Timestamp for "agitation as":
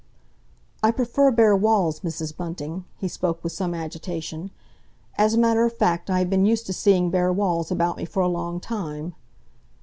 3.75-5.35